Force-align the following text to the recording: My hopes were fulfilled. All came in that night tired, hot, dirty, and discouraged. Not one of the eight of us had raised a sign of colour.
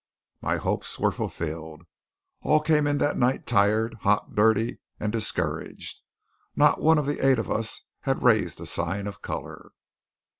My 0.41 0.57
hopes 0.57 0.97
were 0.97 1.11
fulfilled. 1.11 1.83
All 2.41 2.59
came 2.59 2.87
in 2.87 2.97
that 2.97 3.19
night 3.19 3.45
tired, 3.45 3.97
hot, 4.01 4.33
dirty, 4.33 4.79
and 4.99 5.11
discouraged. 5.11 6.01
Not 6.55 6.81
one 6.81 6.97
of 6.97 7.05
the 7.05 7.23
eight 7.23 7.37
of 7.37 7.51
us 7.51 7.83
had 7.99 8.23
raised 8.23 8.59
a 8.59 8.65
sign 8.65 9.05
of 9.05 9.21
colour. 9.21 9.73